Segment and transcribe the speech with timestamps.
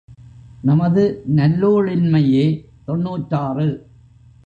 [0.63, 1.03] நமது
[1.35, 2.45] நல்லூழின்மையே!
[2.85, 3.69] தொன்னூற்றாறு.